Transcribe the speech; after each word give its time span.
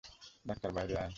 Doctor, 0.45 0.69
বাইরে 0.71 0.93
আয়! 0.95 1.09